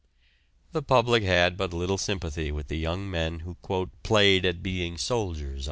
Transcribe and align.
The 0.71 0.81
public 0.81 1.21
had 1.21 1.55
but 1.57 1.73
little 1.73 1.99
sympathy 1.99 2.51
with 2.51 2.69
the 2.69 2.75
young 2.79 3.07
men 3.07 3.41
who 3.41 3.55
"played 4.01 4.45
at 4.47 4.63
being 4.63 4.97
soldiers." 4.97 5.59